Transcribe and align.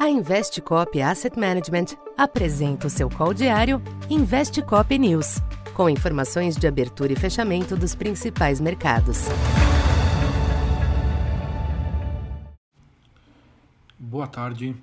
A 0.00 0.08
Investcop 0.08 0.98
Asset 1.02 1.38
Management 1.38 1.94
apresenta 2.16 2.86
o 2.86 2.90
seu 2.90 3.10
call 3.10 3.34
diário 3.34 3.82
Investcop 4.08 4.98
News, 4.98 5.42
com 5.74 5.90
informações 5.90 6.56
de 6.56 6.66
abertura 6.66 7.12
e 7.12 7.16
fechamento 7.16 7.76
dos 7.76 7.94
principais 7.94 8.62
mercados. 8.62 9.26
Boa 13.98 14.26
tarde. 14.26 14.74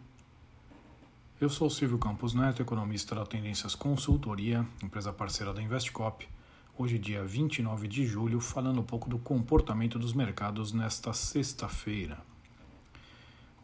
Eu 1.41 1.49
sou 1.49 1.67
Silvio 1.67 1.97
Campos 1.97 2.35
Neto, 2.35 2.61
economista 2.61 3.15
da 3.15 3.25
Tendências 3.25 3.73
Consultoria, 3.73 4.63
empresa 4.83 5.11
parceira 5.11 5.51
da 5.51 5.59
Investcop. 5.59 6.29
Hoje, 6.77 6.99
dia 6.99 7.23
29 7.23 7.87
de 7.87 8.05
julho, 8.05 8.39
falando 8.39 8.81
um 8.81 8.85
pouco 8.85 9.09
do 9.09 9.17
comportamento 9.17 9.97
dos 9.97 10.13
mercados 10.13 10.71
nesta 10.71 11.11
sexta-feira. 11.11 12.19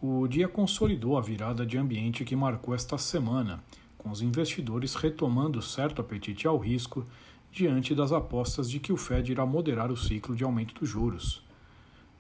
O 0.06 0.28
dia 0.28 0.50
consolidou 0.50 1.18
a 1.18 1.22
virada 1.22 1.66
de 1.66 1.78
ambiente 1.78 2.26
que 2.26 2.36
marcou 2.36 2.76
esta 2.76 2.98
semana, 2.98 3.64
com 3.98 4.12
os 4.12 4.22
investidores 4.22 4.96
retomando 4.96 5.62
certo 5.62 6.02
apetite 6.02 6.46
ao 6.46 6.58
risco 6.58 7.06
diante 7.50 7.96
das 7.96 8.12
apostas 8.12 8.70
de 8.70 8.82
que 8.82 8.92
o 8.92 8.98
Fed 8.98 9.32
irá 9.32 9.46
moderar 9.46 9.90
o 9.90 9.96
ciclo 9.96 10.36
de 10.36 10.44
aumento 10.44 10.76
dos 10.76 10.90
juros. 10.90 11.42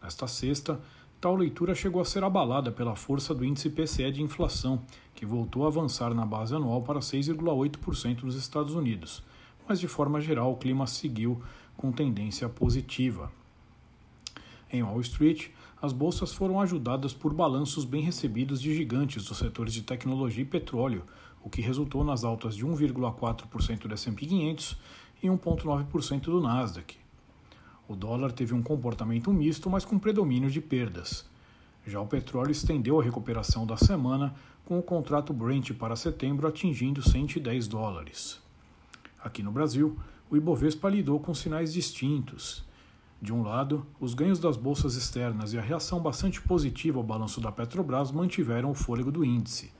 Nesta 0.01 0.27
sexta, 0.27 0.79
tal 1.19 1.35
leitura 1.35 1.75
chegou 1.75 2.01
a 2.01 2.05
ser 2.05 2.23
abalada 2.23 2.71
pela 2.71 2.95
força 2.95 3.35
do 3.35 3.43
índice 3.43 3.69
PCE 3.69 4.13
de 4.13 4.23
inflação, 4.23 4.81
que 5.13 5.25
voltou 5.25 5.65
a 5.65 5.67
avançar 5.67 6.13
na 6.13 6.25
base 6.25 6.55
anual 6.55 6.83
para 6.83 7.01
6,8% 7.01 8.23
nos 8.23 8.35
Estados 8.35 8.75
Unidos, 8.75 9.21
mas 9.67 9.77
de 9.77 9.89
forma 9.89 10.21
geral 10.21 10.53
o 10.53 10.57
clima 10.57 10.87
seguiu 10.87 11.43
com 11.75 11.91
tendência 11.91 12.47
positiva. 12.47 13.29
Em 14.73 14.81
Wall 14.81 15.01
Street, 15.01 15.49
as 15.79 15.93
bolsas 15.93 16.33
foram 16.33 16.59
ajudadas 16.59 17.13
por 17.13 17.31
balanços 17.31 17.85
bem 17.85 18.01
recebidos 18.01 18.59
de 18.59 18.75
gigantes 18.75 19.23
dos 19.23 19.37
setores 19.37 19.71
de 19.71 19.83
tecnologia 19.83 20.41
e 20.41 20.47
petróleo, 20.47 21.03
o 21.43 21.49
que 21.49 21.61
resultou 21.61 22.03
nas 22.03 22.23
altas 22.23 22.55
de 22.55 22.65
1,4% 22.65 23.87
do 23.87 23.93
S&P 23.93 24.25
500 24.25 24.75
e 25.21 25.27
1,9% 25.27 26.21
do 26.21 26.41
Nasdaq. 26.41 26.97
O 27.87 27.95
dólar 27.95 28.31
teve 28.31 28.55
um 28.55 28.63
comportamento 28.63 29.31
misto, 29.31 29.69
mas 29.69 29.85
com 29.85 29.99
predomínio 29.99 30.49
de 30.49 30.59
perdas. 30.59 31.29
Já 31.85 32.01
o 32.01 32.07
petróleo 32.07 32.51
estendeu 32.51 32.99
a 32.99 33.03
recuperação 33.03 33.67
da 33.67 33.77
semana, 33.77 34.33
com 34.65 34.79
o 34.79 34.83
contrato 34.83 35.31
Brent 35.33 35.71
para 35.73 35.95
setembro 35.95 36.47
atingindo 36.47 37.07
110 37.07 37.67
dólares. 37.67 38.41
Aqui 39.23 39.43
no 39.43 39.51
Brasil, 39.51 39.99
o 40.31 40.35
Ibovespa 40.35 40.89
lidou 40.89 41.19
com 41.19 41.31
sinais 41.35 41.73
distintos. 41.73 42.65
De 43.23 43.31
um 43.31 43.41
lado, 43.41 43.87
os 44.01 44.13
ganhos 44.13 44.37
das 44.37 44.57
bolsas 44.57 44.95
externas 44.95 45.53
e 45.53 45.57
a 45.57 45.61
reação 45.61 46.01
bastante 46.01 46.41
positiva 46.41 46.99
ao 46.99 47.05
balanço 47.05 47.39
da 47.39 47.53
Petrobras 47.53 48.11
mantiveram 48.11 48.69
o 48.69 48.73
fôlego 48.73 49.09
do 49.09 49.23
índice. 49.23 49.71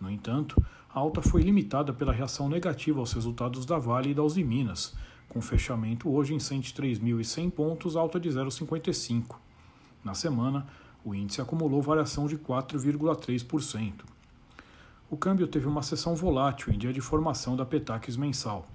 No 0.00 0.10
entanto, 0.10 0.60
a 0.92 0.98
alta 0.98 1.22
foi 1.22 1.40
limitada 1.40 1.92
pela 1.92 2.12
reação 2.12 2.48
negativa 2.48 2.98
aos 2.98 3.12
resultados 3.12 3.64
da 3.64 3.78
Vale 3.78 4.10
e 4.10 4.14
da 4.14 4.24
Uzi 4.24 4.42
Minas, 4.42 4.96
com 5.28 5.40
fechamento 5.40 6.10
hoje 6.10 6.34
em 6.34 6.38
103.100 6.38 7.52
pontos, 7.52 7.94
alta 7.94 8.18
de 8.18 8.28
0,55. 8.28 9.36
Na 10.02 10.12
semana, 10.12 10.66
o 11.04 11.14
índice 11.14 11.40
acumulou 11.40 11.80
variação 11.80 12.26
de 12.26 12.36
4,3%. 12.36 14.00
O 15.08 15.16
câmbio 15.16 15.46
teve 15.46 15.68
uma 15.68 15.82
sessão 15.82 16.16
volátil 16.16 16.72
em 16.72 16.76
dia 16.76 16.92
de 16.92 17.00
formação 17.00 17.54
da 17.54 17.64
Petax 17.64 18.16
mensal. 18.16 18.66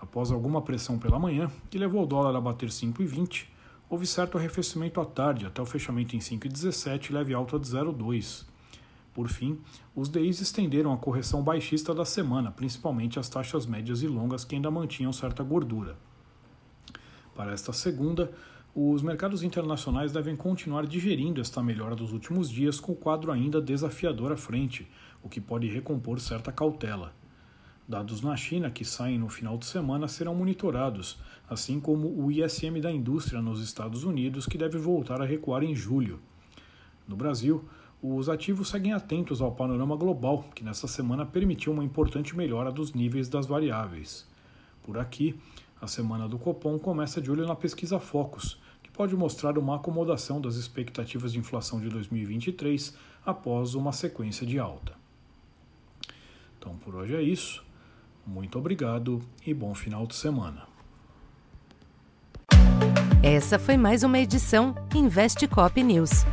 Após 0.00 0.30
alguma 0.32 0.62
pressão 0.62 0.98
pela 0.98 1.18
manhã, 1.18 1.50
que 1.68 1.78
levou 1.78 2.02
o 2.02 2.06
dólar 2.06 2.34
a 2.34 2.40
bater 2.40 2.70
5,20, 2.70 3.46
houve 3.88 4.06
certo 4.06 4.38
arrefecimento 4.38 5.00
à 5.00 5.04
tarde, 5.04 5.44
até 5.44 5.60
o 5.60 5.66
fechamento 5.66 6.16
em 6.16 6.20
5,17, 6.20 7.12
leve 7.12 7.34
alta 7.34 7.58
de 7.58 7.66
0,2. 7.66 8.46
Por 9.12 9.28
fim, 9.28 9.60
os 9.94 10.08
DIs 10.08 10.40
estenderam 10.40 10.92
a 10.92 10.96
correção 10.96 11.42
baixista 11.42 11.92
da 11.92 12.04
semana, 12.04 12.50
principalmente 12.50 13.18
as 13.18 13.28
taxas 13.28 13.66
médias 13.66 14.02
e 14.02 14.06
longas 14.06 14.44
que 14.44 14.54
ainda 14.54 14.70
mantinham 14.70 15.12
certa 15.12 15.42
gordura. 15.42 15.98
Para 17.34 17.52
esta 17.52 17.72
segunda, 17.72 18.32
os 18.74 19.02
mercados 19.02 19.42
internacionais 19.42 20.12
devem 20.12 20.36
continuar 20.36 20.86
digerindo 20.86 21.40
esta 21.40 21.62
melhora 21.62 21.96
dos 21.96 22.12
últimos 22.12 22.48
dias 22.48 22.78
com 22.78 22.92
o 22.92 22.96
quadro 22.96 23.32
ainda 23.32 23.60
desafiador 23.60 24.32
à 24.32 24.36
frente, 24.36 24.88
o 25.22 25.28
que 25.28 25.40
pode 25.40 25.66
recompor 25.66 26.20
certa 26.20 26.52
cautela. 26.52 27.12
Dados 27.90 28.22
na 28.22 28.36
China 28.36 28.70
que 28.70 28.84
saem 28.84 29.18
no 29.18 29.28
final 29.28 29.58
de 29.58 29.66
semana 29.66 30.06
serão 30.06 30.32
monitorados, 30.32 31.18
assim 31.48 31.80
como 31.80 32.06
o 32.06 32.30
ISM 32.30 32.80
da 32.80 32.88
indústria 32.88 33.42
nos 33.42 33.60
Estados 33.60 34.04
Unidos, 34.04 34.46
que 34.46 34.56
deve 34.56 34.78
voltar 34.78 35.20
a 35.20 35.24
recuar 35.24 35.64
em 35.64 35.74
julho. 35.74 36.20
No 37.08 37.16
Brasil, 37.16 37.64
os 38.00 38.28
ativos 38.28 38.68
seguem 38.68 38.92
atentos 38.92 39.40
ao 39.40 39.50
panorama 39.50 39.96
global, 39.96 40.44
que 40.54 40.62
nesta 40.62 40.86
semana 40.86 41.26
permitiu 41.26 41.72
uma 41.72 41.82
importante 41.82 42.36
melhora 42.36 42.70
dos 42.70 42.92
níveis 42.92 43.28
das 43.28 43.44
variáveis. 43.44 44.24
Por 44.84 44.96
aqui, 44.96 45.36
a 45.82 45.88
semana 45.88 46.28
do 46.28 46.38
Copom 46.38 46.78
começa 46.78 47.20
de 47.20 47.28
olho 47.28 47.44
na 47.44 47.56
pesquisa 47.56 47.98
Focus, 47.98 48.56
que 48.84 48.90
pode 48.92 49.16
mostrar 49.16 49.58
uma 49.58 49.74
acomodação 49.74 50.40
das 50.40 50.54
expectativas 50.54 51.32
de 51.32 51.40
inflação 51.40 51.80
de 51.80 51.88
2023 51.88 52.96
após 53.26 53.74
uma 53.74 53.90
sequência 53.90 54.46
de 54.46 54.60
alta. 54.60 54.94
Então, 56.56 56.76
por 56.76 56.94
hoje 56.94 57.16
é 57.16 57.22
isso. 57.22 57.68
Muito 58.26 58.58
obrigado 58.58 59.22
e 59.46 59.52
bom 59.52 59.74
final 59.74 60.06
de 60.06 60.14
semana. 60.14 60.68
Essa 63.22 63.58
foi 63.58 63.76
mais 63.76 64.02
uma 64.02 64.18
edição 64.18 64.74
Investe 64.94 65.46
Cop 65.46 65.82
News. 65.82 66.24